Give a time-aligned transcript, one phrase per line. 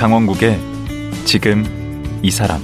[0.00, 0.58] 강원국의
[1.26, 1.62] 지금
[2.22, 2.58] 이 사람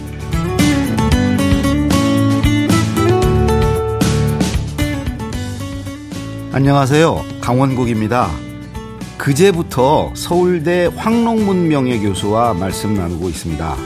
[6.52, 7.23] 안녕하세요.
[7.42, 8.30] 강원국입니다.
[9.19, 13.77] 그제부터 서울대 황롱문 명예교수와 말씀 나누고 있습니다.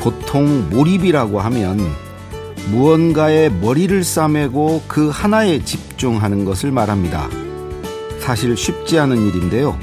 [0.00, 1.78] 보통 몰입이라고 하면
[2.72, 7.28] 무언가에 머리를 싸매고 그 하나에 집중하는 것을 말합니다.
[8.18, 9.78] 사실 쉽지 않은 일인데요.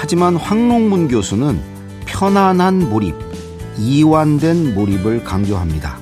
[0.00, 1.60] 하지만 황롱문 교수는
[2.06, 3.16] 편안한 몰입,
[3.76, 5.98] 이완된 몰입을 강조합니다.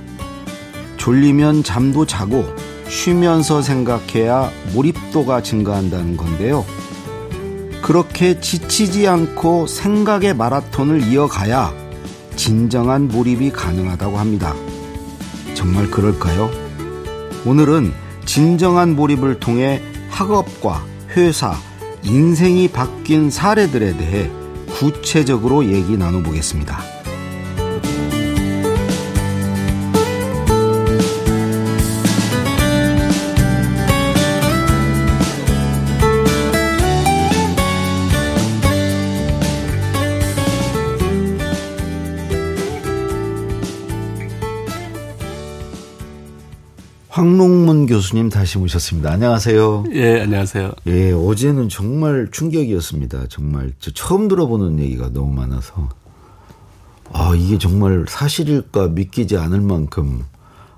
[0.98, 2.44] 졸리면 잠도 자고
[2.88, 6.66] 쉬면서 생각해야 몰입도가 증가한다는 건데요.
[7.80, 11.72] 그렇게 지치지 않고 생각의 마라톤을 이어가야
[12.36, 14.54] 진정한 몰입이 가능하다고 합니다.
[15.54, 16.50] 정말 그럴까요?
[17.46, 17.94] 오늘은
[18.26, 19.80] 진정한 몰입을 통해
[20.10, 20.84] 학업과
[21.16, 21.54] 회사,
[22.06, 24.30] 인생이 바뀐 사례들에 대해
[24.78, 26.95] 구체적으로 얘기 나눠보겠습니다.
[47.16, 49.10] 황롱문 교수님 다시 모셨습니다.
[49.10, 49.84] 안녕하세요.
[49.92, 50.72] 예, 안녕하세요.
[50.86, 53.28] 예, 어제는 정말 충격이었습니다.
[53.30, 55.88] 정말 저 처음 들어보는 얘기가 너무 많아서
[57.14, 60.26] 아 이게 정말 사실일까 믿기지 않을 만큼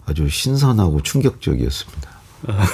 [0.07, 2.09] 아주 신선하고 충격적이었습니다.
[2.47, 2.67] 아.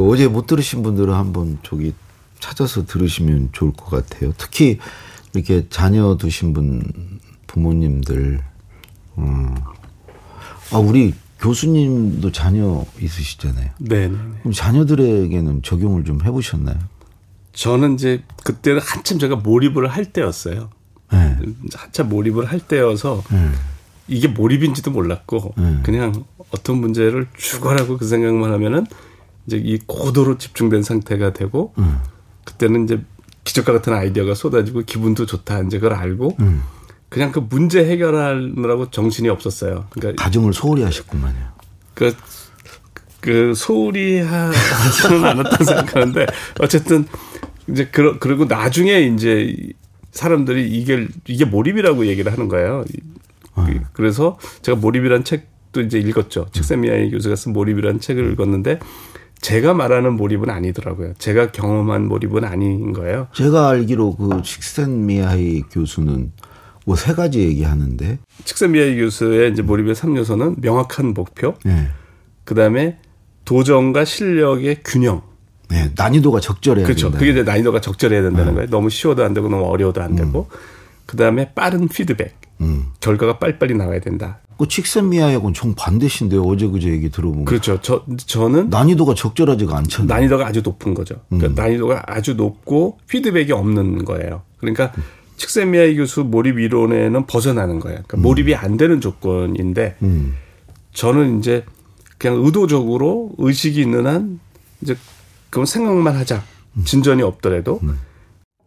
[0.00, 1.92] 어제 못 들으신 분들은 한번 저기
[2.38, 4.32] 찾아서 들으시면 좋을 것 같아요.
[4.38, 4.78] 특히
[5.34, 6.82] 이렇게 자녀 두신 분
[7.48, 8.40] 부모님들
[9.18, 9.54] 음.
[10.72, 13.70] 아 우리 교수님도 자녀 있으시잖아요.
[13.78, 14.08] 네.
[14.08, 16.76] 그럼 자녀들에게는 적용을 좀 해보셨나요?
[17.52, 20.70] 저는 이제 그때는 한참 제가 몰입을 할 때였어요.
[21.12, 21.36] 네.
[21.74, 23.50] 한참 몰입을 할 때여서 네.
[24.06, 25.80] 이게 몰입인지도 몰랐고 네.
[25.82, 28.86] 그냥 어떤 문제를 죽어라고 그 생각만 하면은
[29.46, 31.84] 이제 이 고도로 집중된 상태가 되고 네.
[32.44, 33.02] 그때는 이제
[33.44, 36.62] 기적과 같은 아이디어가 쏟아지고 기분도 좋다 이제 그걸 알고 음.
[37.10, 39.86] 그냥 그 문제 해결하느라고 정신이 없었어요.
[39.90, 41.50] 그러니까 가정을 소홀히 하셨구만요.
[41.92, 42.14] 그,
[43.20, 46.26] 그 소홀히 하지는 않았다고 생각하는데
[46.60, 47.04] 어쨌든
[47.68, 49.54] 이제 그러, 그리고 나중에 이제
[50.12, 52.84] 사람들이 이게 이게 몰입이라고 얘기를 하는 거예요.
[53.56, 53.66] 어.
[53.92, 56.46] 그래서 제가 몰입이란 책도 이제 읽었죠.
[56.52, 58.78] 칙세미야이 교수가 쓴 몰입이란 책을 읽었는데
[59.40, 61.14] 제가 말하는 몰입은 아니더라고요.
[61.18, 63.26] 제가 경험한 몰입은 아닌 거예요.
[63.34, 66.32] 제가 알기로 그 칙센미야이 교수는
[66.90, 68.18] 뭐 세 가지 얘기하는데.
[68.44, 71.88] 칙센미야이 교수의 이제 몰입의 3요소는 명확한 목표, 네.
[72.44, 72.98] 그 다음에
[73.44, 75.22] 도전과 실력의 균형.
[75.68, 77.06] 네, 난이도가 적절해야 그렇죠.
[77.06, 77.18] 된다.
[77.20, 78.54] 그게 이제 난이도가 적절해야 된다는 네.
[78.54, 78.70] 거예요.
[78.70, 80.48] 너무 쉬워도 안 되고 너무 어려워도 안 되고.
[80.50, 80.56] 음.
[81.06, 82.34] 그 다음에 빠른 피드백.
[82.60, 82.86] 음.
[82.98, 84.40] 결과가 빨리빨리 나와야 된다.
[84.58, 86.42] 그 칙센미야하고는 정 반대신데요.
[86.42, 87.44] 어제 그제 얘기 들어보면.
[87.44, 87.80] 그렇죠.
[87.80, 90.08] 저 저는 난이도가 적절하지가 않잖아요.
[90.08, 91.20] 난이도가 아주 높은 거죠.
[91.28, 91.54] 그러니까 음.
[91.54, 94.42] 난이도가 아주 높고 피드백이 없는 거예요.
[94.58, 95.02] 그러니까 음.
[95.40, 98.02] 칙세미야이 교수 몰입 이론에는 벗어나는 거예요.
[98.06, 98.22] 그러니까 음.
[98.22, 100.36] 몰입이 안 되는 조건인데 음.
[100.92, 101.64] 저는 이제
[102.18, 104.38] 그냥 의도적으로 의식이 있는 한
[104.82, 104.96] 이제
[105.48, 106.44] 그건 생각만 하자.
[106.76, 106.84] 음.
[106.84, 107.98] 진전이 없더라도 음.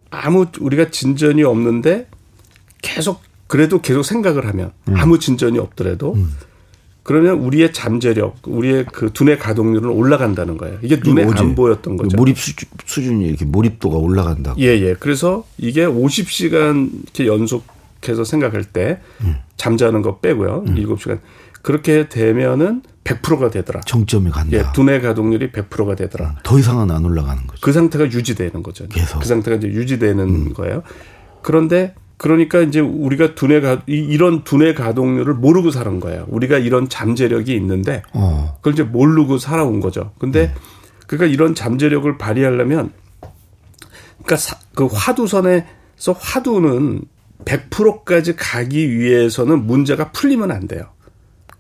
[0.10, 2.08] 아무 우리가 진전이 없는데
[2.82, 4.96] 계속 그래도 계속 생각을 하면 음.
[4.98, 6.34] 아무 진전이 없더라도 음.
[7.04, 10.80] 그러면 우리의 잠재력, 우리의 그 두뇌 가동률은 올라간다는 거예요.
[10.82, 12.16] 이게 눈에 안 보였던 거죠.
[12.16, 14.60] 몰입 수준이 이렇게 몰입도가 올라간다고.
[14.62, 14.96] 예, 예.
[14.98, 19.36] 그래서 이게 50시간 이렇게 연속해서 생각할 때 음.
[19.58, 20.64] 잠자는 거 빼고요.
[20.66, 20.76] 음.
[20.76, 21.20] 7시간.
[21.62, 23.82] 그렇게 되면은 100%가 되더라.
[23.82, 24.58] 정점이 간다.
[24.58, 26.30] 예, 두뇌 가동률이 100%가 되더라.
[26.30, 26.36] 음.
[26.44, 27.60] 더 이상은 안 올라가는 거죠.
[27.62, 28.88] 그 상태가 유지되는 거죠.
[28.88, 29.20] 계속.
[29.20, 30.54] 그 상태가 이제 유지되는 음.
[30.54, 30.84] 거예요.
[31.42, 36.26] 그런데 그러니까 이제 우리가 두뇌 가 이런 두뇌 가동률을 모르고 사는 거예요.
[36.30, 38.56] 우리가 이런 잠재력이 있는데 어.
[38.58, 40.12] 그걸 이제 모르고 살아온 거죠.
[40.20, 40.62] 근데 음.
[41.08, 42.92] 그러니까 이런 잠재력을 발휘하려면
[44.24, 47.02] 그러니까 사, 그 화두선에서 화두는
[47.46, 50.86] 100%까지 가기 위해서는 문제가 풀리면 안 돼요.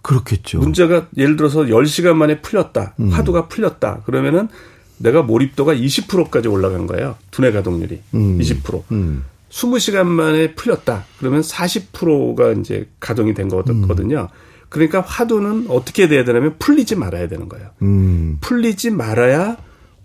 [0.01, 0.59] 그렇겠죠.
[0.59, 2.95] 문제가 예를 들어서 10시간 만에 풀렸다.
[2.99, 3.09] 음.
[3.09, 4.01] 화두가 풀렸다.
[4.05, 4.49] 그러면은
[4.97, 7.15] 내가 몰입도가 20%까지 올라간 거예요.
[7.31, 8.01] 두뇌 가동률이.
[8.13, 8.39] 음.
[8.39, 8.83] 20%.
[8.91, 9.25] 음.
[9.53, 11.05] 20시간 만에 풀렸다.
[11.19, 14.21] 그러면 40%가 이제 가동이 된 거거든요.
[14.21, 14.27] 음.
[14.69, 17.69] 그러니까 화두는 어떻게 돼야 되냐면 풀리지 말아야 되는 거예요.
[17.83, 18.39] 음.
[18.41, 19.57] 풀리지 말아야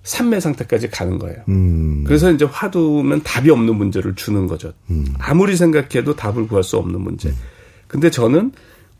[0.02, 1.38] 산매 상태까지 가는 거예요.
[1.48, 2.04] 음.
[2.06, 4.74] 그래서 이제 화두면 답이 없는 문제를 주는 거죠.
[4.90, 5.06] 음.
[5.18, 7.30] 아무리 생각해도 답을 구할 수 없는 문제.
[7.30, 7.34] 음.
[7.86, 8.52] 근데 저는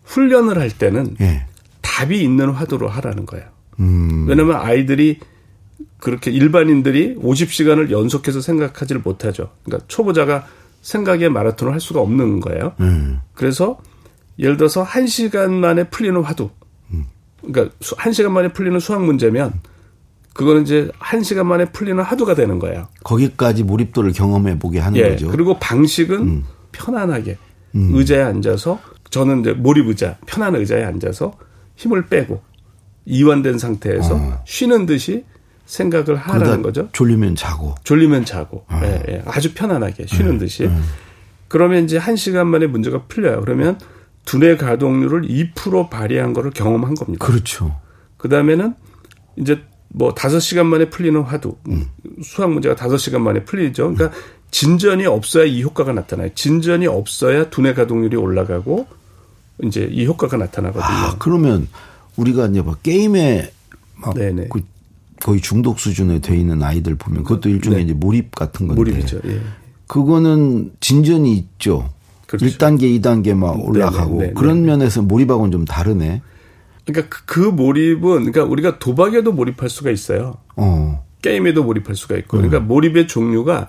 [0.05, 1.44] 훈련을 할 때는 예.
[1.83, 3.44] 답이 있는 화두로 하라는 거예요.
[3.81, 4.27] 음.
[4.27, 5.19] 왜냐하면 아이들이
[5.99, 9.50] 그렇게 일반인들이 50시간을 연속해서 생각하지를 못하죠.
[9.65, 10.47] 그러니까 초보자가
[10.83, 12.73] 생각의 마라톤을 할 수가 없는 거예요.
[12.81, 13.21] 음.
[13.35, 13.79] 그래서
[14.39, 16.50] 예를 들어서 한 시간 만에 풀리는 화두.
[17.43, 19.53] 그러니까 수- 한 시간 만에 풀리는 수학 문제면
[20.35, 22.89] 그거는 이제 한 시간 만에 풀리는 화두가 되는 거예요.
[23.05, 25.11] 거기까지 몰입도를 경험해 보게 하는 예.
[25.11, 25.27] 거죠.
[25.27, 25.31] 음.
[25.33, 27.39] 그리고 방식은 편안하게
[27.75, 28.81] 의자에 앉아서
[29.11, 31.33] 저는 이제 몰입 의자, 편한 의자에 앉아서
[31.77, 32.43] 힘을 빼고
[33.05, 35.25] 이완된 상태에서 쉬는 듯이
[35.69, 36.88] 생각을 하라는 거죠.
[36.93, 37.75] 졸리면 자고.
[37.85, 39.23] 졸리면 자고 예, 예.
[39.26, 40.69] 아주 편안하게 쉬는 듯이
[41.47, 43.43] 그러면 이제 한 시간 만에 문제가 풀려요.
[43.43, 43.79] 그러면
[44.25, 47.25] 두뇌 가동률을 2% 발휘한 거를 경험한 겁니다.
[47.25, 47.79] 그렇죠.
[48.17, 48.75] 그 다음에는
[49.37, 51.56] 이제 뭐 다섯 시간 만에 풀리는 화두
[52.23, 53.94] 수학 문제가 다섯 시간 만에 풀리죠.
[53.94, 54.19] 그러니까
[54.50, 56.31] 진전이 없어야 이 효과가 나타나요.
[56.35, 58.87] 진전이 없어야 두뇌 가동률이 올라가고
[59.65, 60.85] 이제 이 효과가 나타나거든요.
[60.85, 61.69] 아, 그러면
[62.17, 63.53] 우리가 이제 막 게임에
[63.97, 64.49] 막 네네.
[64.50, 64.62] 그
[65.23, 67.85] 거의 중독 수준에 돼 있는 아이들 보면 그것도 일종의 네.
[67.85, 68.81] 이제 몰입 같은 건데.
[68.81, 69.20] 몰입이죠.
[69.26, 69.41] 예.
[69.87, 71.91] 그거는 진전이 있죠.
[72.26, 72.47] 그렇죠.
[72.47, 74.67] 1단계, 2단계 막 올라가고 네네, 그런 네네.
[74.67, 76.20] 면에서 몰입하고는 좀 다르네.
[76.85, 80.37] 그러니까 그- 그 몰입은 그러니까 우리가 도박에도 몰입할 수가 있어요.
[80.56, 81.05] 어.
[81.23, 82.37] 게임에도 몰입할 수가 있고.
[82.37, 82.43] 음.
[82.49, 83.69] 그러니까 몰입의 종류가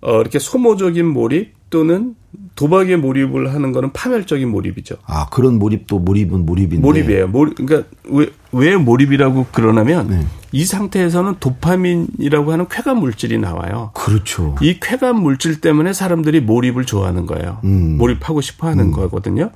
[0.00, 2.14] 어 이렇게 소모적인 몰입 또는
[2.54, 4.96] 도박에 몰입을 하는 거는 파멸적인 몰입이죠.
[5.06, 6.80] 아, 그런 몰입도 몰입은 몰입인데.
[6.80, 7.28] 몰입이에요.
[7.28, 10.26] 몰 그러니까 왜, 왜 몰입이라고 그러냐면 네.
[10.52, 13.90] 이 상태에서는 도파민이라고 하는 쾌감 물질이 나와요.
[13.94, 14.56] 그렇죠.
[14.60, 17.60] 이 쾌감 물질 때문에 사람들이 몰입을 좋아하는 거예요.
[17.64, 17.98] 음.
[17.98, 19.50] 몰입하고 싶어 하는 거거든요.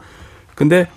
[0.54, 0.88] 근데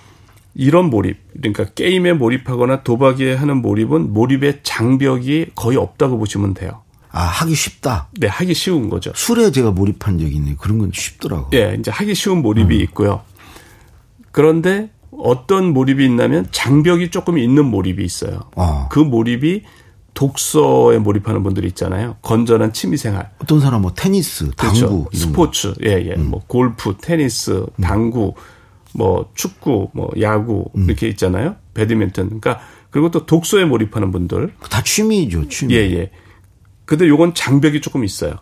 [0.53, 6.81] 이런 몰입, 그러니까 게임에 몰입하거나 도박에 하는 몰입은 몰입의 장벽이 거의 없다고 보시면 돼요.
[7.15, 8.09] 아, 하기 쉽다.
[8.19, 9.13] 네, 하기 쉬운 거죠.
[9.15, 10.55] 술에 제가 몰입한 적이 있네.
[10.59, 11.49] 그런 건 쉽더라고.
[11.53, 12.41] 예, 이제 하기 쉬운 음.
[12.41, 13.21] 몰입이 있고요.
[14.33, 18.41] 그런데 어떤 몰입이 있냐면 장벽이 조금 있는 몰입이 있어요.
[18.57, 18.89] 어.
[18.91, 19.63] 그 몰입이
[20.13, 22.17] 독서에 몰입하는 분들이 있잖아요.
[22.21, 23.31] 건전한 취미생활.
[23.41, 24.89] 어떤 사람 뭐 테니스, 당구 그렇죠.
[24.89, 24.95] 거.
[25.03, 25.09] 음.
[25.13, 26.15] 스포츠, 예, 예.
[26.15, 28.33] 뭐 골프, 테니스, 당구,
[28.93, 30.83] 뭐 축구, 뭐 야구 음.
[30.83, 31.55] 이렇게 있잖아요.
[31.73, 32.25] 배드민턴.
[32.27, 32.59] 그러니까
[32.89, 34.53] 그리고 또 독서에 몰입하는 분들.
[34.69, 35.75] 다 취미죠, 취미.
[35.75, 36.11] 예, 예.
[36.85, 38.35] 근데 요건 장벽이 조금 있어요.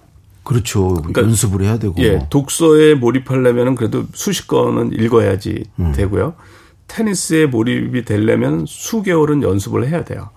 [0.44, 1.02] 그렇죠.
[1.16, 1.96] 연습을 해야 되고.
[2.00, 5.94] 예, 독서에 몰입하려면은 그래도 수십 권은 읽어야지 음.
[5.94, 6.36] 되고요.
[6.88, 10.30] 테니스에 몰입이 되려면 수개월은 연습을 해야 돼요.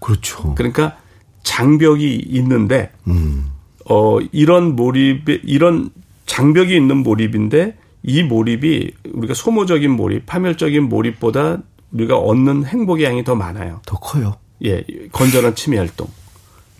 [0.00, 0.54] 그렇죠.
[0.54, 0.98] 그러니까
[1.42, 3.46] 장벽이 있는데 음.
[3.88, 5.90] 어 이런 몰입에 이런
[6.26, 11.58] 장벽이 있는 몰입인데 이 몰입이 우리가 소모적인 몰입, 파멸적인 몰입보다
[11.92, 13.80] 우리가 얻는 행복의 양이 더 많아요.
[13.86, 14.36] 더 커요.
[14.64, 16.06] 예, 건전한 취미 활동.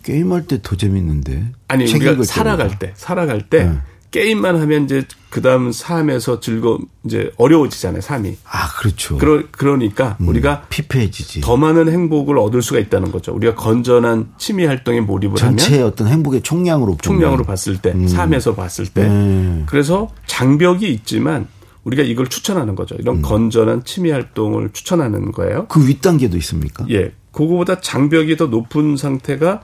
[0.05, 1.51] 게임할 때 더 재밌는데.
[1.67, 2.77] 아니 책 우리가 살아갈.
[2.79, 3.77] 때, 살아갈 때 네.
[4.11, 8.37] 게임만 하면 이제 그다음 삶에서 즐거 이제 어려워지잖아요, 삶이.
[8.45, 9.17] 아, 그렇죠.
[9.17, 10.27] 그러 그러니까 음.
[10.29, 11.41] 우리가 피폐해지지.
[11.41, 13.33] 더 많은 행복을 얻을 수가 있다는 거죠.
[13.33, 17.45] 우리가 건전한 취미 활동에 몰입을 전체의 하면 어떤 행복의 총량으로 총량으로 보면.
[17.47, 19.07] 봤을 때, 삶에서 봤을 때.
[19.09, 19.63] 네.
[19.65, 21.47] 그래서 장벽이 있지만
[21.83, 22.95] 우리가 이걸 추천하는 거죠.
[22.95, 22.99] 음.
[23.01, 25.65] 이런 건전한 취미 활동을 추천하는 거예요.
[25.67, 26.85] 그 윗단계도 있습니까?
[26.91, 27.11] 예.
[27.31, 29.63] 그거보다 장벽이 더 높은 상태가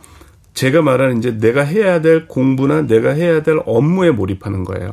[0.53, 4.91] 제가 말하는 이제 내가 해야 될 공부나 내가 해야 될 업무에 몰입하는 거예요.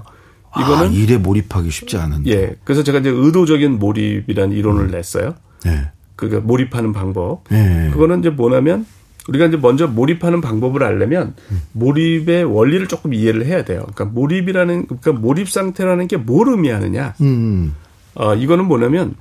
[0.57, 2.31] 이거는 아, 일에 몰입하기 쉽지 않은데.
[2.31, 2.57] 예.
[2.65, 5.35] 그래서 제가 이제 의도적인 몰입이라는 이론을 냈어요.
[5.65, 5.91] 네.
[6.17, 7.45] 그러니까 몰입하는 방법.
[7.51, 7.91] 네.
[7.93, 8.87] 그거는 이제 뭐냐면
[9.29, 11.35] 우리가 이제 먼저 몰입하는 방법을 알려면
[11.73, 13.81] 몰입의 원리를 조금 이해를 해야 돼요.
[13.95, 17.15] 그러니까 몰입이라는 그러니까 몰입 상태라는 게 뭘 의미하느냐?
[17.21, 17.75] 음.
[18.15, 19.15] 어 이거는 뭐냐면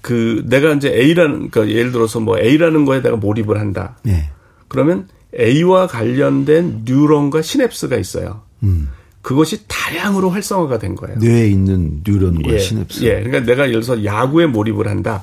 [0.00, 3.96] 그 내가 이제 A라는 그러니까 예를 들어서 뭐 A라는 거에 내가 몰입을 한다.
[4.04, 4.30] 네.
[4.68, 5.08] 그러면
[5.38, 8.42] A와 관련된 뉴런과 시냅스가 있어요.
[8.62, 8.88] 음.
[9.22, 11.18] 그것이 다량으로 활성화가 된 거예요.
[11.18, 13.04] 뇌에 있는 뉴런과 예, 시냅스.
[13.04, 13.22] 예.
[13.22, 15.20] 그러니까 내가 예를 들어서 야구에 몰입을 한다.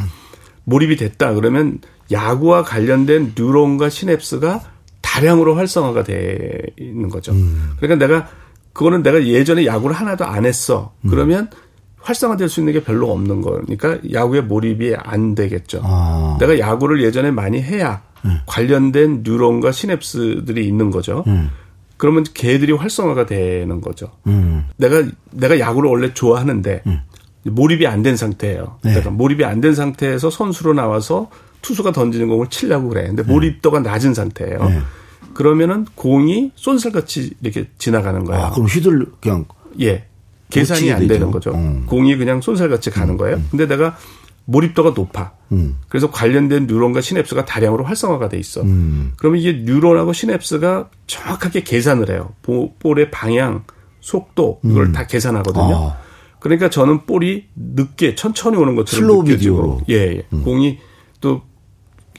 [0.66, 1.34] 몰입이 됐다.
[1.34, 1.80] 그러면
[2.12, 4.62] 야구와 관련된 뉴런과 시냅스가
[5.02, 7.32] 다량으로 활성화가 돼 있는 거죠.
[7.32, 7.72] 음.
[7.80, 8.30] 그러니까 내가
[8.74, 10.94] 그거는 내가 예전에 야구를 하나도 안 했어.
[11.02, 11.10] 음.
[11.10, 11.50] 그러면
[12.06, 15.82] 활성화될 수 있는 게 별로 없는 거니까 야구에 몰입이 안 되겠죠.
[15.84, 16.38] 아.
[16.40, 18.02] 내가 야구를 예전에 많이 해야
[18.46, 21.24] 관련된 뉴런과 시냅스들이 있는 거죠.
[21.28, 21.50] 음.
[21.98, 24.12] 그러면 걔들이 활성화가 되는 거죠.
[24.28, 24.66] 음.
[24.78, 26.84] 내가 내가 야구를 원래 좋아하는데
[27.44, 28.80] 몰입이 안 된 상태예요.
[28.84, 28.92] 네.
[28.92, 31.30] 그러니까 몰입이 안 된 상태에서 선수로 나와서
[31.62, 33.08] 투수가 던지는 공을 치려고 그래.
[33.08, 34.64] 근데 몰입도가 낮은 상태예요.
[34.70, 34.80] 네.
[35.34, 38.44] 그러면은 공이 쏜살같이 이렇게 지나가는 거예요.
[38.46, 39.46] 아, 그럼 휘둘 그냥
[39.82, 40.06] 예.
[40.50, 41.14] 계산이 안 되죠.
[41.14, 41.52] 되는 거죠.
[41.54, 41.84] 음.
[41.86, 43.42] 공이 그냥 쏜살같이 가는 거예요.
[43.52, 43.98] 근데 내가
[44.46, 45.32] 몰입도가 높아.
[45.54, 45.78] 음.
[45.90, 48.62] 그래서 관련된 뉴런과 시냅스가 다량으로 활성화가 돼 있어.
[48.62, 49.14] 음.
[49.18, 52.34] 그러면 이게 뉴런하고 시냅스가 정확하게 계산을 해요.
[52.44, 53.64] 보- 볼의 방향,
[54.02, 55.76] 속도 이걸 다 계산하거든요.
[55.76, 55.98] 아.
[56.40, 59.82] 그러니까 저는 볼이 늦게 천천히 오는 것처럼 slow 느껴지고.
[59.90, 60.24] 예, 예.
[60.44, 60.78] 공이
[61.22, 61.42] 또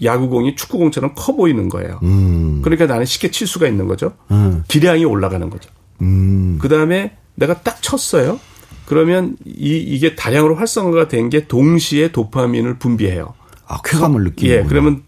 [0.03, 2.01] 야구공이 축구공처럼 커 보이는 거예요.
[2.03, 2.61] 음.
[2.63, 4.15] 그러니까 나는 쉽게 칠 수가 있는 거죠.
[4.33, 4.65] 음.
[4.67, 5.71] 기량이 올라가는 거죠.
[6.03, 6.59] 음.
[6.61, 8.41] 그 다음에 내가 딱 쳤어요.
[8.87, 13.35] 그러면 이, 이게 다량으로 활성화가 된 게 동시에 도파민을 분비해요.
[13.67, 15.03] 아, 쾌감을 느끼는 예, 그러면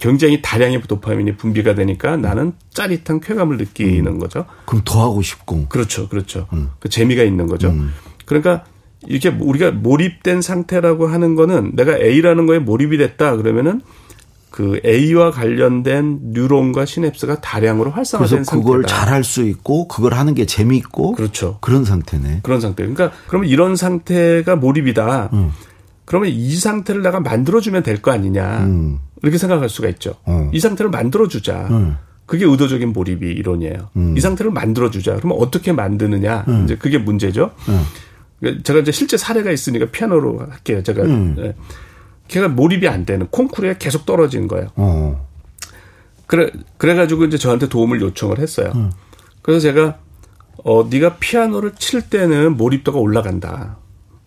[0.00, 4.46] 굉장히 다량의 도파민이 분비가 되니까 나는 짜릿한 쾌감을 느끼는 거죠.
[4.66, 5.66] 그럼 더 하고 싶고.
[5.68, 6.48] 그렇죠, 그렇죠.
[6.80, 7.72] 그 재미가 있는 거죠.
[8.26, 8.64] 그러니까
[9.06, 13.80] 이렇게 우리가 몰입된 상태라고 하는 거는 내가 A라는 거에 몰입이 됐다 그러면은
[14.52, 18.86] 그 A와 관련된 뉴런과 시냅스가 다량으로 활성화된 그걸 상태다.
[18.86, 21.56] 잘할 수 있고 그걸 하는 게 재미있고 그렇죠.
[21.62, 22.40] 그런 상태네.
[22.42, 22.82] 그런 상태.
[22.84, 25.30] 그러니까 그러면 이런 상태가 몰입이다.
[26.04, 28.64] 그러면 이 상태를 내가 만들어주면 될 거 아니냐.
[28.66, 28.98] 음.
[29.22, 30.16] 이렇게 생각할 수가 있죠.
[30.26, 30.50] 어.
[30.52, 31.68] 이 상태를 만들어주자.
[31.70, 31.96] 음.
[32.26, 33.88] 그게 의도적인 몰입이 이론이에요.
[34.16, 35.16] 이 상태를 만들어주자.
[35.16, 36.44] 그러면 어떻게 만드느냐.
[36.64, 37.52] 이제 그게 문제죠.
[38.38, 40.82] 그러니까 제가 이제 실제 사례가 있으니까 피아노로 할게요.
[40.82, 41.04] 제가.
[41.38, 41.54] 예.
[42.32, 44.68] 걔가 몰입이 안 되는 콩쿠르에 계속 떨어진 거예요.
[44.76, 45.28] 어.
[46.26, 48.72] 그래 그래가지고 이제 저한테 도움을 요청을 했어요.
[49.42, 49.98] 그래서 제가
[50.64, 53.76] 어 네가 피아노를 칠 때는 몰입도가 올라간다.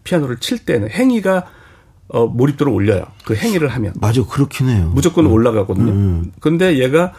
[0.03, 1.47] 피아노를 칠 때는 행위가
[2.09, 3.05] 어 몰입도를 올려요.
[3.25, 4.91] 그 행위를 하면 맞아, 그렇긴 해요.
[4.93, 5.91] 무조건 올라가거든요.
[5.91, 6.31] 음.
[6.39, 7.12] 근데 얘가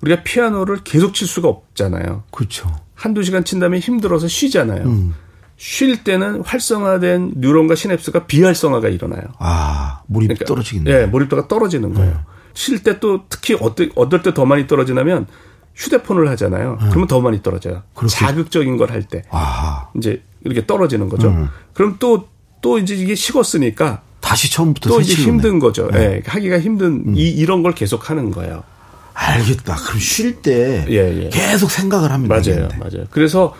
[0.00, 2.22] 우리가 피아노를 계속 칠 수가 없잖아요.
[2.30, 2.74] 그렇죠.
[2.94, 4.86] 한두 시간 친 다음에 힘들어서 쉬잖아요.
[4.86, 5.14] 음.
[5.62, 9.24] 쉴 때는 활성화된 뉴런과 시냅스가 비활성화가 일어나요.
[9.38, 10.90] 아, 몰입 떨어지겠네.
[10.90, 12.18] 예, 몰입도가 떨어지는 거예요.
[12.54, 15.26] 쉴때 또 특히 어떨, 어떨 때 더 많이 떨어지냐면
[15.76, 16.78] 휴대폰을 하잖아요.
[16.88, 17.82] 그러면 더 많이 떨어져요.
[17.94, 18.10] 그렇게.
[18.14, 19.22] 자극적인 걸 할 때.
[19.30, 21.48] 아, 이제 이렇게 떨어지는 거죠.
[21.74, 22.26] 그럼 또,
[22.62, 25.12] 또 이제 이게 식었으니까 다시 처음부터 또 이제.
[25.12, 25.90] 힘든 거죠.
[25.92, 28.62] 예, 하기가 힘든 이, 이런 걸 계속 하는 거예요.
[29.12, 29.74] 알겠다.
[29.76, 31.28] 그럼 쉴때 예, 예.
[31.28, 32.42] 계속 생각을 하면 맞아요.
[32.42, 32.76] 되겠네.
[32.78, 33.04] 맞아요.
[33.10, 33.54] 그래서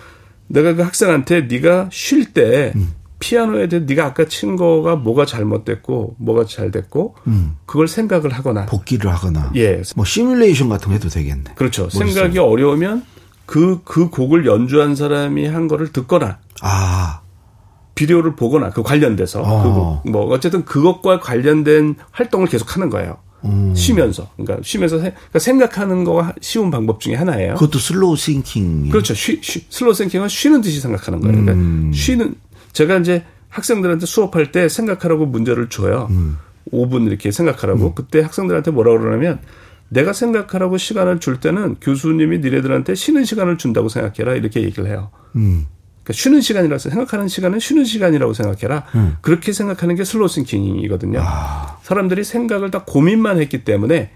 [0.50, 2.92] 내가 그 학생한테 네가 쉴때 음.
[3.20, 7.14] 피아노에 대해 네가 아까 친 거가 뭐가 잘못됐고 뭐가 잘 됐고
[7.66, 8.66] 그걸 생각을 하거나 음.
[8.66, 9.52] 복기를 하거나.
[9.56, 9.82] 예.
[9.94, 11.54] 뭐 시뮬레이션 같은 거 해도 되겠네.
[11.54, 11.82] 그렇죠.
[11.82, 12.12] 머릿속에.
[12.12, 13.04] 생각이 어려우면
[13.46, 17.20] 그, 그 곡을 연주한 사람이 한 거를 듣거나 아,
[17.94, 19.62] 비디오를 보거나 그 관련돼서 어.
[19.62, 23.18] 그 곡, 뭐 어쨌든 그것과 관련된 활동을 계속 하는 거예요.
[23.44, 23.74] 음.
[23.74, 24.30] 쉬면서.
[24.36, 27.54] 그러니까 쉬면서 세- 그러니까 생각하는 거가 쉬운 방법 중에 하나예요.
[27.54, 28.90] 그것도 slow thinking.
[28.90, 29.14] 그렇죠.
[29.14, 31.32] 쉬, 쉬, slow thinking은 쉬는 듯이 생각하는 거예요.
[31.36, 31.92] 그러니까 음.
[31.92, 32.34] 쉬는
[32.72, 36.08] 제가 이제 학생들한테 수업할 때 생각하라고 문제를 줘요.
[36.10, 36.36] 음.
[36.72, 37.94] 5분 이렇게 생각하라고.
[37.94, 39.40] 그때 학생들한테 뭐라 그러냐면
[39.88, 45.10] 내가 생각하라고 시간을 줄 때는 교수님이 니네들한테 쉬는 시간을 준다고 생각해라 이렇게 얘기를 해요.
[46.10, 46.12] 음.
[46.12, 48.84] 그러니까 쉬는 시간이라서 생각하는 시간은 쉬는 시간이라고 생각해라.
[49.20, 51.20] 그렇게 생각하는 게 slow thinking이거든요.
[51.22, 51.78] 아.
[51.82, 54.10] 사람들이 생각을 다 고민만 했기 때문에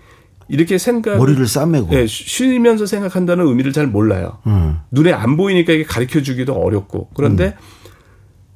[0.48, 1.94] 이렇게 생각 머리를 싸매고.
[1.94, 4.38] 예, 쉬면서 생각한다는 의미를 잘 몰라요.
[4.46, 4.78] 음.
[4.90, 7.10] 눈에 안 보이니까 이게 가르쳐 주기도 어렵고.
[7.14, 7.56] 그런데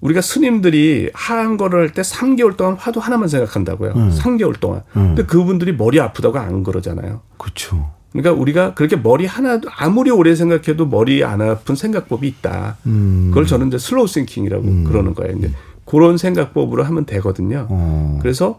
[0.01, 3.95] 우리가 스님들이 한 거를 할 때 3개월 동안 화두 하나만 생각한다고요.
[4.11, 4.83] 3개월 동안.
[4.93, 7.23] 근데 그분들이 머리 아프다고 안 그러잖아요.
[7.39, 7.91] 그렇죠.
[8.13, 12.79] 그러니까 우리가 그렇게 머리 하나도 아무리 오래 생각해도 머리 안 아픈 생각법이 있다.
[12.87, 13.27] 음.
[13.29, 15.37] 그걸 저는 이제 slow thinking이라고 그러는 거예요.
[15.37, 15.53] 이제
[15.85, 17.67] 그런 생각법으로 하면 되거든요.
[17.69, 18.19] 어.
[18.23, 18.57] 그래서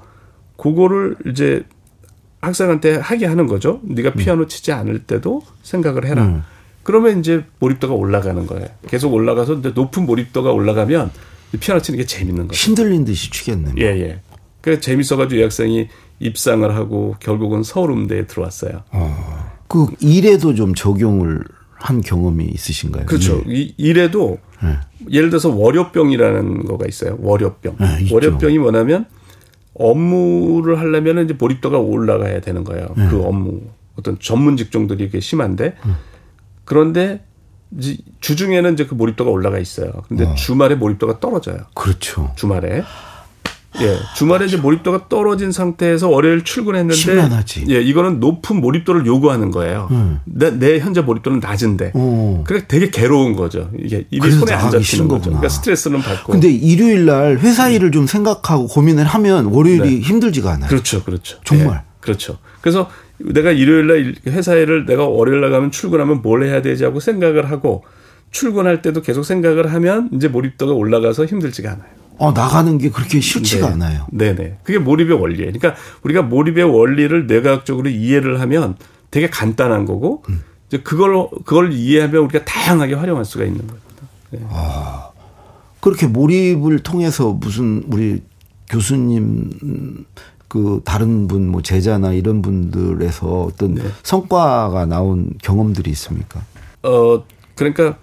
[0.57, 1.63] 그거를 이제
[2.41, 3.81] 학생한테 하게 하는 거죠.
[3.83, 3.95] 음.
[3.95, 6.43] 네가 피아노 치지 않을 때도 생각을 해라.
[6.83, 8.67] 그러면 이제 몰입도가 올라가는 거예요.
[8.87, 11.11] 계속 올라가서 이제 높은 몰입도가 올라가면
[11.59, 12.57] 피아노 치는 게 재밌는 거죠.
[12.57, 13.73] 신들린 듯이 추겠네.
[13.79, 14.21] 예, 예.
[14.61, 15.87] 그 재밌어가지고 이 학생이
[16.19, 18.83] 입상을 하고 결국은 서울음대에 들어왔어요.
[19.69, 21.43] 그 일에도 좀 적용을
[21.75, 23.05] 한 경험이 있으신가요?
[23.05, 23.41] 그렇죠.
[23.47, 24.77] 이, 이래도 네.
[25.09, 27.17] 예를 들어서 월요병이라는 거가 있어요.
[27.21, 27.77] 월요병.
[27.79, 28.15] 네, 있죠.
[28.15, 29.05] 월요병이 뭐냐면
[29.75, 32.87] 업무를 하려면 이제 몰입도가 올라가야 되는 거예요.
[32.97, 33.07] 네.
[33.09, 33.61] 그 업무.
[33.95, 35.75] 어떤 전문 직종들이 이게 심한데
[36.63, 37.21] 그런데
[37.77, 39.91] 이제 주중에는 이제 그 몰입도가 올라가 있어요.
[40.07, 41.57] 근데 주말에 몰입도가 떨어져요.
[41.75, 42.31] 그렇죠.
[42.35, 42.83] 주말에.
[43.81, 47.65] 예, 주말에 이제 몰입도가 떨어진 상태에서 월요일 출근했는데 심란하지.
[47.69, 49.87] 예, 이거는 높은 몰입도를 요구하는 거예요.
[49.91, 50.19] 음.
[50.25, 51.91] 내, 내 현재 몰입도는 낮은데.
[51.93, 52.43] 어.
[52.47, 53.69] 그러니까 되게 괴로운 거죠.
[53.77, 55.25] 이게 입이 손에 안 잡히는 거죠.
[55.29, 56.31] 그러니까 스트레스는 받고.
[56.31, 60.63] 근데 일요일 날 회사 일을 좀 생각하고 고민을 하면 월요일이 힘들지가 않아요.
[60.63, 60.67] 네.
[60.67, 61.37] 그렇죠, 그렇죠.
[61.45, 61.77] 정말.
[61.77, 62.39] 예, 그렇죠.
[62.61, 66.85] 그래서 내가 일요일 날 일- 회사 일을 내가 월요일 날 가면 출근하면 뭘 해야 되지
[66.85, 67.83] 하고 생각을 하고
[68.31, 71.98] 출근할 때도 계속 생각을 하면 이제 몰입도가 올라가서 힘들지가 않아요.
[72.19, 73.73] 어, 나가는 게 그렇게 싫지가 네.
[73.73, 74.05] 않아요.
[74.11, 74.59] 네네.
[74.63, 75.51] 그게 몰입의 원리예요.
[75.53, 78.75] 그러니까 우리가 몰입의 원리를 뇌과학적으로 이해를 하면
[79.09, 80.43] 되게 간단한 거고 음.
[80.67, 83.87] 이제 그걸 그걸 이해하면 우리가 다양하게 활용할 수가 있는 겁니다.
[84.31, 84.39] 네.
[85.79, 88.21] 그렇게 몰입을 통해서 무슨 우리
[88.69, 90.05] 교수님 음,
[90.47, 93.83] 그 다른 분 뭐 제자나 이런 분들에서 어떤 네.
[94.03, 96.41] 성과가 나온 경험들이 있습니까?
[96.83, 97.23] 어
[97.55, 97.97] 그러니까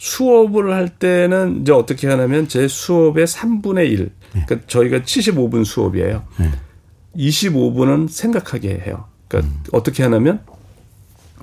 [0.00, 4.10] 수업을 할 때는 이제 어떻게 하냐면 제 수업의 3분의 1.
[4.30, 6.22] 그러니까 저희가 75분 수업이에요.
[6.38, 6.50] 네.
[7.16, 9.04] 25분은 생각하게 해요.
[9.28, 10.40] 그러니까 어떻게 하냐면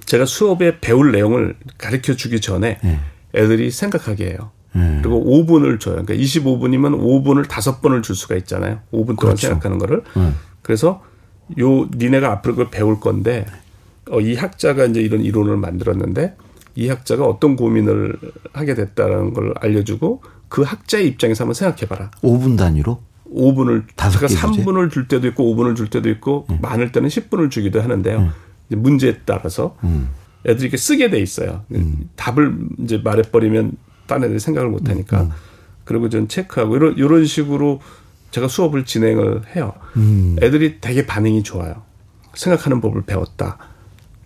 [0.05, 2.99] 제가 수업에 배울 내용을 가르쳐 주기 전에 네.
[3.35, 4.49] 애들이 생각하게 해요.
[4.73, 5.01] 네.
[5.03, 6.03] 그리고 5분을 줘요.
[6.03, 8.79] 그러니까 25분이면 5분을 다섯 번을 줄 수가 있잖아요.
[8.91, 9.49] 5분 동안 그렇죠.
[9.49, 10.01] 생각하는 거를.
[10.15, 10.31] 네.
[10.63, 11.03] 그래서
[11.59, 13.45] 요 니네가 앞으로 그걸 배울 건데
[14.09, 16.35] 어, 이 학자가 이제 이런 이론을 만들었는데
[16.77, 18.15] 이 학자가 어떤 고민을
[18.53, 22.12] 하게 됐다는 걸 알려주고 그 학자의 입장에서 한번 생각해봐라.
[22.22, 23.01] 5분 단위로
[23.34, 24.39] 5분을 다섯 개 주제?
[24.39, 28.31] 3분을 줄 때도 있고 5분을 줄 때도 있고 많을 때는 10분을 주기도 하는데요.
[28.67, 30.10] 이제 문제에 따라서 음.
[30.46, 31.63] 애들이 이렇게 쓰게 돼 있어요.
[32.15, 33.72] 답을 이제 말해버리면
[34.05, 35.24] 딴 애들이 생각을 못 하니까.
[35.24, 35.31] 음.
[35.84, 37.81] 그리고 전 체크하고 이런 이런 식으로
[38.29, 39.74] 제가 수업을 진행을 해요.
[39.96, 40.36] 음.
[40.43, 41.81] 애들이 되게 반응이 좋아요.
[42.36, 43.57] 생각하는 법을 배웠다.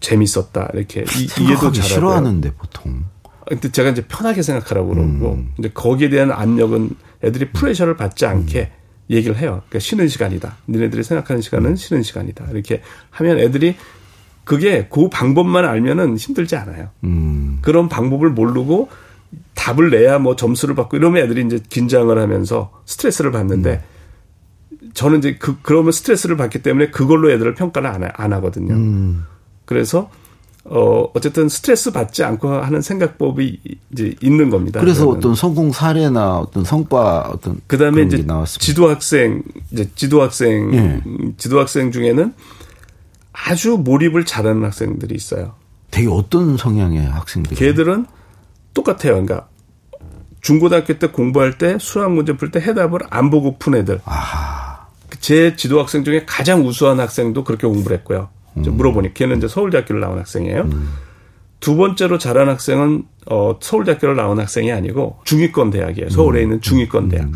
[0.02, 0.70] 재밌었다.
[0.74, 1.82] 이렇게 이, 생각하기 잘하고.
[1.82, 3.06] 싫어하는데 보통
[3.48, 5.54] 근데 제가 이제 편하게 생각하라고 그러고 음.
[5.58, 6.92] 이제 거기에 대한 압력은
[7.24, 8.72] 애들이 프레셔를 받지 않게
[9.10, 9.62] 얘기를 해요.
[9.68, 10.58] 그러니까 쉬는 시간이다.
[10.68, 11.42] 너네들이 생각하는 음.
[11.42, 12.46] 시간은 쉬는 시간이다.
[12.52, 13.76] 이렇게 하면 애들이
[14.44, 16.90] 그게 그 방법만 알면은 힘들지 않아요.
[17.04, 17.60] 음.
[17.62, 18.90] 그런 방법을 모르고
[19.54, 23.84] 답을 내야 뭐 점수를 받고 이러면 애들이 이제 긴장을 하면서 스트레스를 받는데
[24.94, 28.74] 저는 이제 그 그러면 스트레스를 받기 때문에 그걸로 애들을 평가를 안, 하- 안 하거든요.
[29.72, 29.76] 음.
[29.76, 30.10] 그래서
[30.64, 33.60] 어 어쨌든 스트레스 받지 않고 하는 생각법이
[33.92, 34.80] 이제 있는 겁니다.
[34.80, 35.18] 그래서 그러면.
[35.18, 38.64] 어떤 성공 사례나 어떤 성과 어떤 그다음에 이제 게 나왔습니다.
[38.64, 41.02] 지도 학생 이제 지도 학생 예.
[41.38, 42.34] 지도 학생 중에는
[43.34, 45.56] 아주 몰입을 잘하는 학생들이 있어요.
[45.90, 48.06] 되게 어떤 성향의 학생들이 걔들은
[48.76, 49.14] 똑같아요.
[49.14, 49.48] 그러니까
[50.42, 54.02] 중고등학교 때 공부할 때 수학 문제 풀 때 해답을 안 보고 푼 애들.
[54.06, 54.88] 아하.
[55.20, 58.30] 제 지도 학생 중에 가장 우수한 학생도 그렇게 공부를 했고요.
[58.58, 58.64] 음.
[58.64, 60.70] 물어보니 걔는 이제 서울대학교를 나온 학생이에요.
[61.60, 66.10] 두 번째로 잘한 학생은 어 서울대학교를 나온 학생이 아니고 중위권 대학이에요.
[66.10, 66.44] 서울에 음.
[66.44, 67.30] 있는 중위권 대학.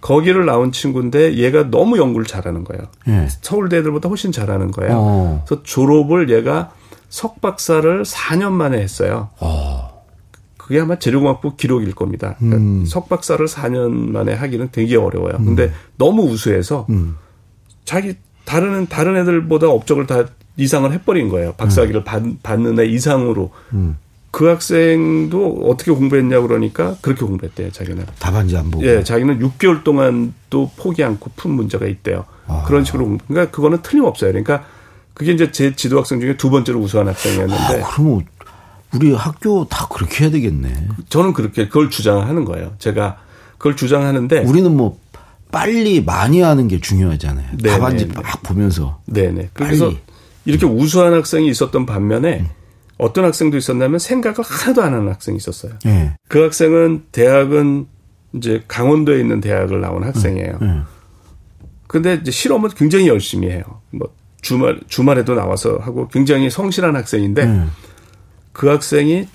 [0.00, 2.84] 거기를 나온 친구인데 얘가 너무 연구를 잘하는 거예요.
[3.08, 3.28] 예.
[3.42, 4.94] 서울대 애들보다 훨씬 잘하는 거예요.
[4.96, 5.44] 어.
[5.46, 6.72] 그래서 졸업을 얘가
[7.10, 9.28] 석박사를 4년 만에 했어요.
[9.40, 10.04] 어.
[10.56, 12.36] 그게 아마 재료공학부 기록일 겁니다.
[12.38, 12.84] 그러니까 음.
[12.86, 15.36] 석박사를 4년 만에 하기는 되게 어려워요.
[15.36, 17.16] 근데 너무 우수해서 음.
[17.84, 20.26] 자기 다른 다른 애들보다 업적을 다
[20.60, 21.52] 이상을 해버린 거예요.
[21.54, 23.50] 박사학위를 받, 받는 애 이상으로.
[23.72, 23.96] 음.
[24.30, 27.72] 그 학생도 어떻게 공부했냐 그러니까 그렇게 공부했대요.
[27.72, 28.06] 자기는.
[28.18, 28.84] 답안지 안 보고.
[28.86, 32.26] 예, 자기는 6개월 동안 또 포기 않고 푼 문제가 있대요.
[32.46, 32.62] 아.
[32.66, 33.24] 그런 식으로 공부.
[33.26, 34.30] 그러니까 그거는 틀림없어요.
[34.30, 34.64] 그러니까
[35.14, 38.24] 그게 이제 제 지도 학생 중에 두 번째로 우수한 학생이었는데 아, 그러면
[38.94, 40.88] 우리 학교 다 그렇게 해야 되겠네.
[41.08, 42.74] 저는 그렇게 그걸 주장하는 거예요.
[42.78, 43.18] 제가
[43.58, 44.98] 그걸 주장하는데 우리는 뭐
[45.50, 47.48] 빨리 많이 하는 게 중요하잖아요.
[47.60, 48.20] 네, 답안지 네, 네.
[48.22, 49.00] 막 보면서.
[49.06, 49.50] 네네.
[49.52, 49.98] 그래서 빨리.
[50.44, 52.46] 이렇게 우수한 학생이 있었던 반면에
[52.98, 55.72] 어떤 학생도 있었냐면 생각을 하나도 안 하는 학생이 있었어요.
[55.86, 56.16] 예.
[56.28, 57.86] 그 학생은 대학은
[58.34, 60.58] 이제 강원도에 있는 대학을 나온 학생이에요.
[60.62, 60.80] 예.
[61.86, 63.62] 근데 이제 실험은 굉장히 열심히 해요.
[63.90, 67.64] 뭐 주말 주말에도 나와서 하고 굉장히 성실한 학생인데 예.
[68.52, 69.26] 그 학생이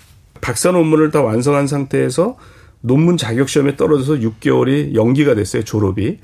[0.41, 2.37] 박사 논문을 다 완성한 상태에서
[2.81, 5.63] 논문 자격 시험에 떨어져서 6개월이 연기가 됐어요.
[5.63, 6.19] 졸업이.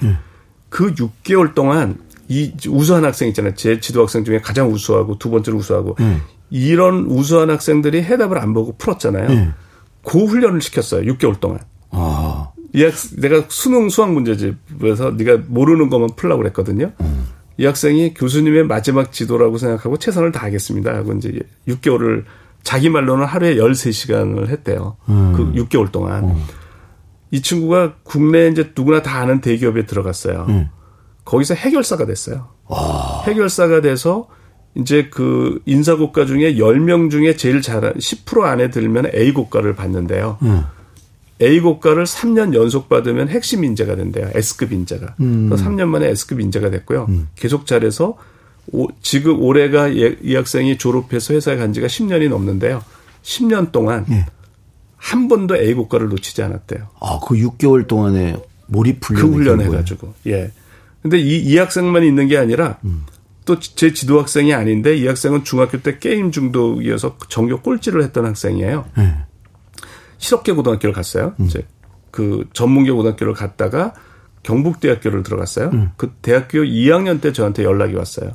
[0.69, 1.97] 그 6개월 동안
[2.31, 3.55] 이 우수한 학생 있잖아요.
[3.55, 6.21] 제 지도 학생 중에 가장 우수하고 두 번째로 우수하고 음.
[6.49, 9.29] 이런 우수한 학생들이 해답을 안 보고 풀었잖아요.
[9.29, 9.53] 음.
[10.05, 11.13] 그 훈련을 시켰어요.
[11.13, 11.59] 6개월 동안.
[11.89, 12.51] 아.
[12.73, 16.93] 이 학, 내가 수능 수학 문제집에서 네가 모르는 것만 풀라고 그랬거든요.
[17.57, 20.95] 이 학생이 교수님의 마지막 지도라고 생각하고 최선을 다하겠습니다.
[20.95, 22.23] 하고 이제 6개월을
[22.63, 24.95] 자기 말로는 하루에 13시간을 했대요.
[25.05, 26.33] 그 6개월 동안.
[27.31, 30.45] 이 친구가 국내 이제 누구나 다 아는 대기업에 들어갔어요.
[30.47, 30.69] 음.
[31.31, 32.49] 거기서 해결사가 됐어요.
[33.25, 34.27] 해결사가 돼서
[34.75, 40.37] 이제 그 인사고과 중에 10명 중에 제일 잘한 10% 안에 들면 A고과를 받는데요.
[40.41, 40.63] 음.
[41.41, 44.29] A고과를 3년 연속 받으면 핵심 인재가 된대요.
[44.35, 45.15] S급 인재가.
[45.17, 47.07] 그래서 3년 만에 S급 인재가 됐고요.
[47.35, 48.17] 계속 잘해서
[48.73, 52.83] 오- 지금 올해가 예- 이 학생이 졸업해서 회사에 간 지가 10년이 넘는데요.
[53.23, 54.25] 10년 동안 예.
[54.97, 56.87] 한 번도 A고과를 놓치지 않았대요.
[56.99, 58.35] 아, 그 6개월 동안에
[58.67, 59.71] 몰입 그 훈련을 훈련 한 거예요.
[59.71, 60.13] 해가지고.
[60.27, 60.51] 예.
[61.01, 62.77] 근데 이, 이 학생만 있는 게 아니라
[63.45, 68.85] 또제 지도 학생이 아닌데 이 학생은 중학교 때 게임 중독이어서 전교 꼴찌를 했던 학생이에요.
[68.99, 69.15] 예.
[70.17, 71.33] 실업계 고등학교를 갔어요.
[71.39, 71.65] 이제
[72.11, 73.93] 그 전문계 고등학교를 갔다가
[74.43, 75.71] 경북대학교를 들어갔어요.
[75.97, 78.31] 그 대학교 2학년 때 저한테 연락이 왔어요.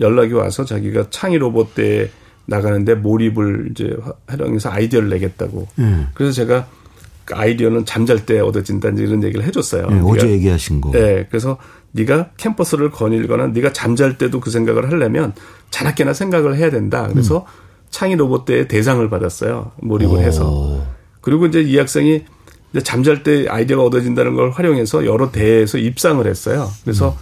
[0.00, 2.10] 연락이 와서 자기가 창의 로봇대에
[2.46, 5.68] 나가는데 몰입을 이제 활용해서 아이디어를 내겠다고.
[5.78, 6.06] 예.
[6.14, 6.83] 그래서 제가 그
[7.32, 9.88] 아이디어는 잠잘 때 얻어진다 이런 얘기를 해줬어요.
[9.90, 10.90] 예, 어제 네가- 얘기하신 거.
[10.90, 11.56] 네, 그래서
[11.92, 15.32] 네가 캠퍼스를 거닐거나 네가 잠잘 때도 그 생각을 하려면
[15.70, 17.08] 자나깨나 생각을 해야 된다.
[17.10, 17.46] 그래서
[17.90, 19.72] 창의 로봇대에 대상을 받았어요.
[19.76, 20.50] 몰입을 해서.
[20.50, 20.86] 오.
[21.20, 22.24] 그리고 이제 이 학생이
[22.72, 26.68] 이제 잠잘 때 아이디어가 얻어진다는 걸 활용해서 여러 대회에서 입상을 했어요.
[26.82, 27.16] 그래서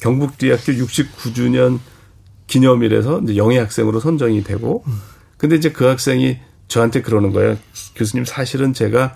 [0.00, 1.78] 경북대학교 69주년
[2.48, 4.84] 기념일에서 이제 영예 학생으로 선정이 되고,
[5.36, 6.38] 근데 이제 그 학생이
[6.68, 7.56] 저한테 그러는 거예요.
[7.94, 9.14] 교수님 사실은 제가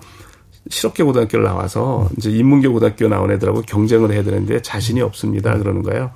[0.69, 5.57] 실업계 고등학교를 나와서 이제 인문계 고등학교 나온 애들하고 경쟁을 해야 되는데 자신이 없습니다.
[5.57, 6.11] 그러는 거예요.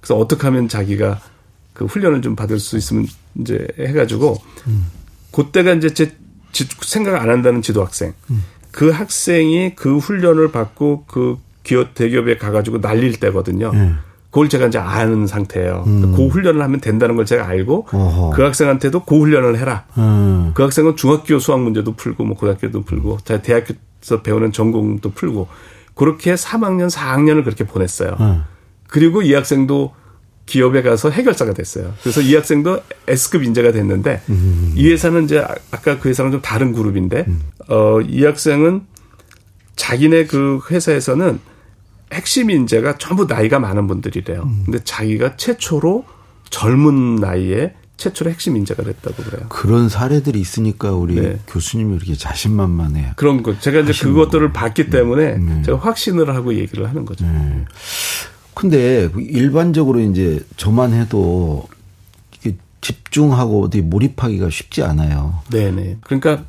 [0.00, 1.20] 그래서 어떻게 하면 자기가
[1.72, 4.86] 그 훈련을 좀 받을 수 있으면 이제 해가지고 음.
[5.32, 6.12] 그때가 이제 제
[6.82, 8.44] 생각 안 한다는 지도 학생 음.
[8.70, 13.72] 그 학생이 그 훈련을 받고 그 기업 대기업에 가가지고 날릴 때거든요.
[13.72, 13.92] 네.
[14.30, 15.84] 그걸 제가 이제 아는 상태예요.
[15.86, 16.12] 음.
[16.14, 18.30] 그 훈련을 하면 된다는 걸 제가 알고 어허.
[18.30, 19.84] 그 학생한테도 그 훈련을 해라.
[19.98, 20.52] 음.
[20.54, 25.48] 그 학생은 중학교 수학 문제도 풀고 뭐 고등학교도 풀고 대학교에서 배우는 전공도 풀고
[25.94, 28.16] 그렇게 3학년, 4학년을 그렇게 보냈어요.
[28.20, 28.44] 음.
[28.88, 29.94] 그리고 이 학생도
[30.46, 31.92] 기업에 가서 해결사가 됐어요.
[32.00, 34.72] 그래서 이 학생도 S급 인재가 됐는데 음.
[34.76, 37.40] 이 회사는 이제 아까 그 회사는 좀 다른 그룹인데 음.
[37.68, 38.82] 어이 학생은
[39.76, 41.40] 자기네 그 회사에서는
[42.12, 44.42] 핵심 인재가 전부 나이가 많은 분들이래요.
[44.42, 44.62] 음.
[44.64, 46.04] 근데 자기가 최초로
[46.50, 49.46] 젊은 나이에 최초로 핵심 인재가 됐다고 그래요.
[49.50, 51.38] 그런 사례들이 있으니까 우리 네.
[51.46, 53.12] 교수님이 이렇게 자신만만해.
[53.16, 53.58] 그런 거.
[53.58, 54.52] 제가 이제 그것들을 거.
[54.54, 54.90] 봤기 네.
[54.90, 55.62] 때문에 네.
[55.62, 57.26] 제가 확신을 하고 얘기를 하는 거죠.
[57.26, 57.64] 네.
[58.54, 61.68] 근데 일반적으로 이제 저만 해도
[62.80, 65.40] 집중하고 어디 몰입하기가 쉽지 않아요.
[65.50, 65.98] 네네.
[66.02, 66.44] 그러니까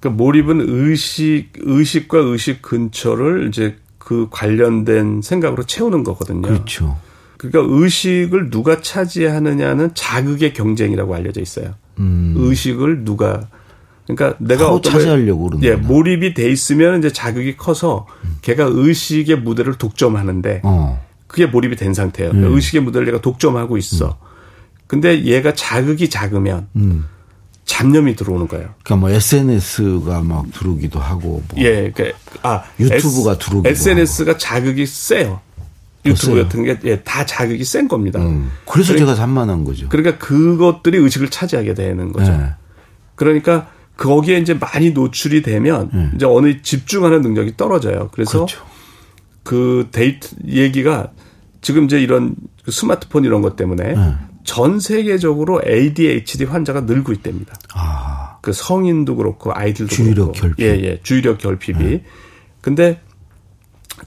[0.00, 3.76] 그 몰입은 의식, 의식과 의식 근처를 이제
[4.12, 6.42] 그 관련된 생각으로 채우는 거거든요.
[6.42, 6.98] 그렇죠.
[7.38, 11.74] 그러니까 의식을 누가 차지하느냐는 자극의 경쟁이라고 알려져 있어요.
[11.98, 12.34] 음.
[12.36, 13.48] 의식을 누가
[14.06, 18.36] 그러니까 내가 어떤 차지하려고 그러는 예, 몰입이 돼 있으면 이제 자극이 커서 음.
[18.42, 21.02] 걔가 의식의 무대를 독점하는데 어.
[21.26, 22.32] 그게 몰입이 된 상태예요.
[22.32, 22.44] 음.
[22.54, 24.06] 의식의 무대를 내가 독점하고 있어.
[24.06, 24.26] 음.
[24.86, 27.06] 근데 얘가 자극이 작으면 음.
[27.64, 28.74] 잡념이 들어오는 거예요.
[28.82, 34.38] 그러니까 뭐 SNS가 막 들어오기도 하고 뭐 예, 그러니까 아 유튜브가 들어오기도 SNS가 하고.
[34.38, 35.40] 자극이 세요.
[36.04, 38.20] 유튜브 같은 게 예, 다 자극이 센 겁니다.
[38.20, 38.50] 음.
[38.68, 39.88] 그래서 그러니까, 제가 산만한 거죠.
[39.88, 42.32] 그러니까 그것들이 의식을 차지하게 되는 거죠.
[42.32, 42.50] 네.
[43.14, 46.10] 그러니까 거기에 이제 많이 노출이 되면 네.
[46.16, 48.10] 이제 어느 집중하는 능력이 떨어져요.
[48.12, 48.64] 그래서 그렇죠.
[49.44, 51.10] 그 데이트 얘기가
[51.60, 54.14] 지금 이제 이런 그 스마트폰 이런 것 때문에 네.
[54.44, 57.54] 전 세계적으로 ADHD 환자가 늘고 있답니다.
[57.74, 58.38] 아.
[58.42, 60.32] 그 성인도 그렇고 아이들도 주의력 그렇고.
[60.32, 60.60] 결핍.
[60.60, 61.00] 예, 예.
[61.02, 61.78] 주의력 결핍이.
[61.78, 62.04] 네.
[62.60, 63.00] 근데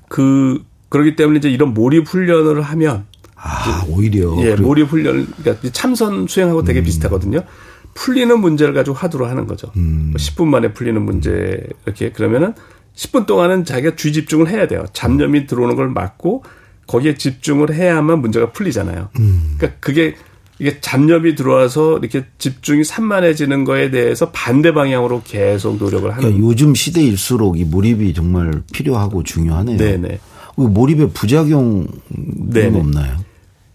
[0.09, 6.27] 그 그러기 때문에 이제 이런 몰입 훈련을 하면 아, 오히려 예, 몰입 훈련 그러니까 참선
[6.27, 6.83] 수행하고 되게 음.
[6.83, 7.43] 비슷하거든요.
[7.93, 9.71] 풀리는 문제를 가지고 하도록 하는 거죠.
[9.77, 10.13] 음.
[10.17, 12.53] 10분 뭐 만에 풀리는 문제 이렇게 그러면은
[12.95, 14.85] 10분 동안은 자기가 쥐 집중을 해야 돼요.
[14.93, 16.43] 잡념이 들어오는 걸 막고
[16.87, 19.09] 거기에 집중을 해야만 문제가 풀리잖아요.
[19.19, 19.55] 음.
[19.57, 20.15] 그러니까 그게
[20.57, 26.21] 이게 잡념이 들어와서 이렇게 집중이 산만해지는 거에 대해서 반대 방향으로 계속 노력을 하는.
[26.21, 29.77] 그러니까 요즘 시대일수록 이 몰입이 정말 필요하고 중요하네요.
[29.77, 30.19] 네네.
[30.55, 31.87] 그 몰입의 부작용은
[32.51, 32.79] 네네.
[32.79, 33.17] 없나요?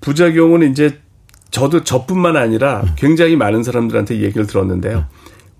[0.00, 0.98] 부작용은 이제
[1.50, 2.92] 저도 저뿐만 아니라 네.
[2.96, 4.98] 굉장히 많은 사람들한테 얘기를 들었는데요.
[4.98, 5.04] 네.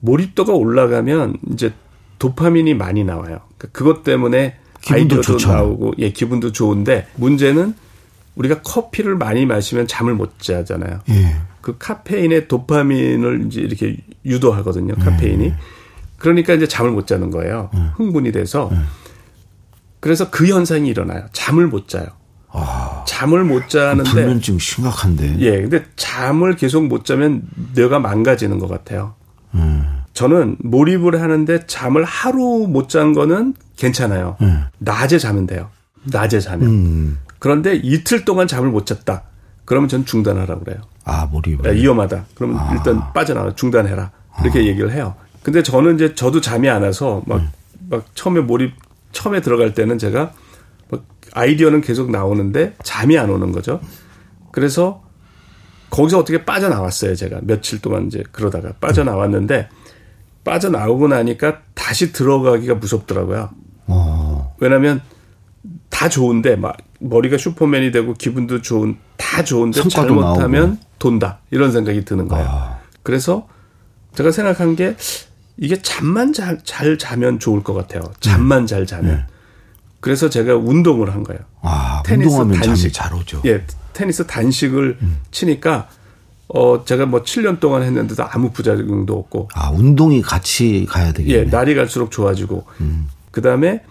[0.01, 1.73] 몰입도가 올라가면 이제
[2.19, 3.41] 도파민이 많이 나와요.
[3.59, 4.57] 그러니까 그것 때문에
[4.89, 5.53] 아이디어도 좋죠.
[5.53, 7.75] 나오고 예 기분도 좋은데 문제는
[8.37, 11.01] 우리가 커피를 많이 마시면 잠을 못 자잖아요.
[11.11, 11.37] 예.
[11.61, 14.95] 그 카페인의 도파민을 이제 이렇게 유도하거든요.
[14.97, 15.45] 카페인이.
[15.45, 15.55] 예.
[16.17, 17.71] 그러니까 이제 잠을 못 자는 거예요.
[17.75, 17.79] 예.
[17.97, 18.71] 흥분이 돼서.
[18.73, 18.79] 예.
[20.01, 21.27] 그래서 그 현상이 일어나요.
[21.33, 22.07] 잠을 못 자요.
[22.53, 25.37] 아, 잠을 못 자는데 불면증 심각한데.
[25.41, 25.61] 예.
[25.61, 27.43] 근데 잠을 계속 못 자면
[27.75, 29.15] 뇌가 망가지는 것 같아요.
[29.55, 30.01] 음.
[30.15, 34.37] 저는 몰입을 하는데 잠을 하루 못 잔 거는 괜찮아요.
[34.43, 34.65] 음.
[34.79, 35.71] 낮에 자면 돼요.
[36.05, 36.69] 낮에 자면.
[36.69, 37.19] 음.
[37.39, 39.23] 그런데 이틀 동안 잠을 못 잤다.
[39.65, 40.83] 그러면 전 중단하라고 그래요.
[41.05, 41.63] 아, 몰입.
[41.63, 42.27] 네, 위험하다.
[42.35, 42.73] 그러면 아.
[42.75, 44.11] 일단 빠져나와 중단해라.
[44.43, 44.63] 이렇게 아.
[44.63, 45.15] 얘기를 해요.
[45.43, 47.49] 근데 저는 이제 저도 잠이 안 와서 막, 음.
[47.89, 48.75] 막 처음에 몰입,
[49.13, 50.33] 처음에 들어갈 때는 제가
[50.91, 53.81] 막 아이디어는 계속 나오는데 잠이 안 오는 거죠.
[54.53, 55.03] 그래서
[55.89, 57.15] 거기서 어떻게 빠져나왔어요.
[57.15, 59.71] 제가 며칠 동안 이제 그러다가 빠져나왔는데
[60.45, 63.51] 빠져나오고 나니까 다시 들어가기가 무섭더라고요.
[63.91, 64.55] 어.
[64.59, 65.01] 왜냐하면
[65.89, 70.77] 다 좋은데 막 머리가 슈퍼맨이 되고 기분도 좋은 다 좋은데 잘못하면 나오고.
[70.99, 72.47] 돈다 이런 생각이 드는 거예요.
[72.49, 72.79] 아.
[73.03, 73.49] 그래서
[74.15, 74.97] 제가 생각한 게
[75.57, 78.03] 이게 잠만 잘, 잘 자면 좋을 것 같아요.
[78.21, 78.67] 잠만 음.
[78.67, 79.17] 잘 자면.
[79.17, 79.27] 네.
[80.01, 81.41] 그래서 제가 운동을 한 거예요.
[81.61, 83.43] 아, 테니스 단식 잘 오죠.
[83.45, 85.19] 예, 테니스 단식을 음.
[85.31, 85.89] 치니까
[86.49, 89.51] 어, 제가 뭐 7년 동안 했는데도 아무 부작용도 없고.
[89.55, 91.39] 아, 운동이 같이 가야 되겠네.
[91.39, 92.65] 예, 날이 갈수록 좋아지고.
[92.81, 93.09] 음.
[93.31, 93.83] 그 다음에,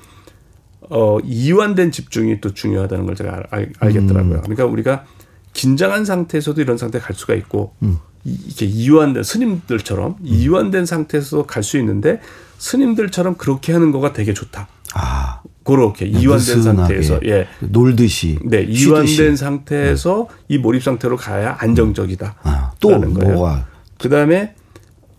[0.89, 4.35] 어, 이완된 집중이 또 중요하다는 걸 제가 알, 알겠더라고요.
[4.37, 4.41] 음.
[4.41, 5.05] 그러니까 우리가
[5.53, 7.99] 긴장한 상태에서도 이런 상태에 갈 수가 있고, 음.
[8.25, 10.25] 이렇게 이완된, 스님들처럼 음.
[10.25, 12.19] 이완된 상태에서 갈 수 있는데,
[12.57, 14.67] 스님들처럼 그렇게 하는 거가 되게 좋다.
[14.93, 15.41] 아.
[15.63, 19.37] 그렇게 이완된 상태에서 예 놀듯이 네 이완된 쉬듯이.
[19.37, 20.35] 상태에서 네.
[20.55, 22.35] 이 몰입 상태로 가야 안정적이다.
[22.41, 23.35] 아, 또 거예요.
[23.35, 23.67] 뭐가
[23.99, 24.55] 그다음에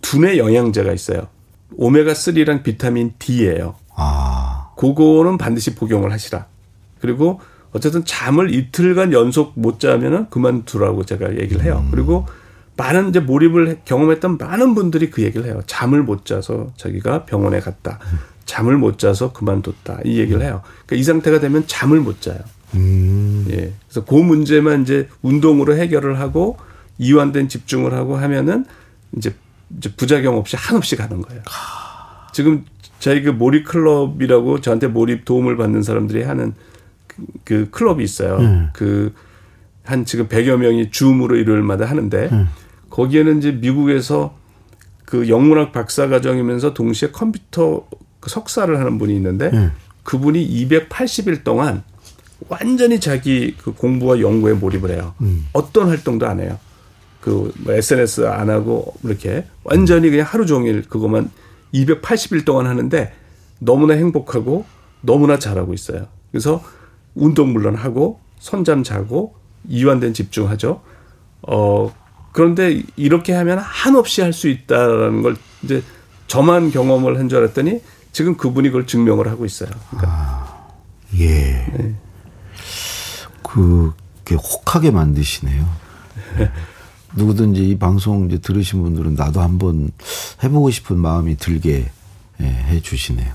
[0.03, 1.29] 두뇌 영양제가 있어요.
[1.77, 3.77] 오메가 3랑 비타민 D예요.
[4.01, 4.71] 아.
[4.77, 6.47] 그거는 반드시 복용을 하시라.
[7.01, 7.41] 그리고
[7.73, 11.87] 어쨌든 잠을 이틀간 연속 못 자면은 그만두라고 제가 얘기를 해요.
[11.91, 12.27] 그리고
[12.77, 15.61] 많은 이제 몰입을 경험했던 많은 분들이 그 얘기를 해요.
[15.67, 17.99] 잠을 못 자서 자기가 병원에 갔다.
[18.47, 20.01] 잠을 못 자서 그만뒀다.
[20.05, 20.63] 이 얘기를 해요.
[20.87, 22.39] 그러니까 이 상태가 되면 잠을 못 자요.
[22.75, 23.47] 음.
[23.51, 23.73] 예.
[23.87, 26.57] 그래서 그 문제만 이제 운동으로 해결을 하고
[26.99, 28.65] 이완된 집중을 하고 하면은
[29.17, 29.35] 이제
[29.77, 31.43] 이제 부작용 없이 한없이 가는 거예요.
[32.33, 32.65] 지금
[32.99, 36.55] 저희 그 몰입 클럽이라고 저한테 몰입 도움을 받는 사람들이 하는
[37.07, 38.39] 그, 그 클럽이 있어요.
[38.73, 42.31] 그한 지금 100여 명이 줌으로 일요일마다 하는데
[42.91, 44.35] 거기에는 이제 미국에서
[45.05, 47.87] 그 영문학 박사 과정이면서 동시에 컴퓨터
[48.21, 49.51] 그 석사를 하는 분이 있는데
[50.05, 51.83] 그분이 280일 동안
[52.49, 55.15] 완전히 자기 그 공부와 연구에 몰입을 해요.
[55.53, 56.59] 어떤 활동도 안 해요.
[57.21, 61.31] 그 뭐 SNS 안 하고 이렇게 완전히 그냥 하루 종일 그것만
[61.75, 63.13] 280일 동안 하는데
[63.59, 64.65] 너무나 행복하고
[65.03, 66.07] 너무나 잘하고 있어요.
[66.31, 66.63] 그래서
[67.15, 69.35] 운동 물론 하고 선잠 자고
[69.69, 70.83] 이완된 집중하죠.
[71.43, 71.95] 어
[72.33, 75.83] 그런데 이렇게 하면 한없이 할 수 있다라는 걸 이제
[76.27, 77.81] 저만 경험을 한 줄 알았더니
[78.13, 79.71] 지금 그분이 그걸 증명을 하고 있어요.
[79.91, 80.69] 그러니까
[81.19, 81.95] 예.
[83.43, 85.67] 그게 혹하게 만드시네요.
[87.15, 89.91] 누구든지 이 방송 이제 들으신 분들은 나도 한번
[90.43, 91.91] 해보고 싶은 마음이 들게
[92.41, 93.33] 예, 해 주시네요.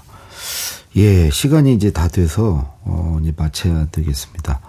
[0.97, 4.61] 예, 시간이 이제 다 돼서 어, 이제 마쳐야 되겠습니다.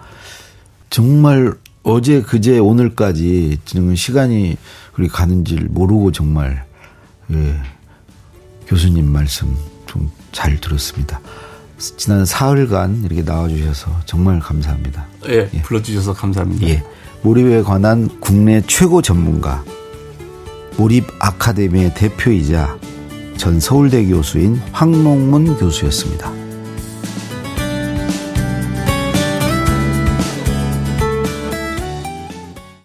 [0.89, 4.57] 정말 어제 그제 오늘까지 지금 시간이
[4.93, 6.65] 그렇게 가는지를 모르고 정말
[7.31, 7.55] 예,
[8.67, 11.19] 교수님 말씀 좀 잘 들었습니다.
[11.79, 15.07] 지난 사흘간 이렇게 나와주셔서 정말 감사합니다.
[15.29, 16.67] 예, 불러주셔서 감사합니다.
[16.67, 16.83] 예.
[17.21, 19.63] 몰입에 관한 국내 최고 전문가,
[20.77, 22.77] 몰입 아카데미의 대표이자
[23.37, 26.46] 전 서울대 교수인 황농문 교수였습니다.